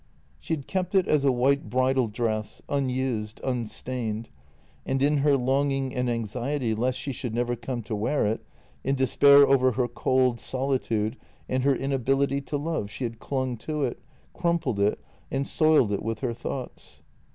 She 0.39 0.55
had 0.55 0.65
kept 0.65 0.95
it 0.95 1.07
as 1.07 1.23
a 1.23 1.31
white 1.31 1.69
bridal 1.69 2.07
dress, 2.07 2.59
unused, 2.67 3.39
unstained, 3.43 4.29
and 4.83 4.99
in 4.99 5.17
her 5.17 5.37
longing 5.37 5.93
and 5.93 6.09
anxiety 6.09 6.73
lest 6.73 6.97
she 6.97 7.11
should 7.11 7.35
never 7.35 7.55
come 7.55 7.83
to 7.83 7.95
wear 7.95 8.25
it, 8.25 8.43
in 8.83 8.95
despair 8.95 9.47
over 9.47 9.73
her 9.73 9.87
cold 9.87 10.39
solitude 10.39 11.17
and 11.47 11.63
her 11.63 11.75
inability 11.75 12.41
to 12.41 12.57
love, 12.57 12.89
she 12.89 13.03
had 13.03 13.19
clung 13.19 13.57
to 13.57 13.83
it, 13.83 13.99
crumpled 14.33 14.79
it, 14.79 14.99
and 15.29 15.45
soiled 15.45 15.91
it 15.91 16.01
with 16.01 16.21
her 16.21 16.33
thoughts. 16.33 17.03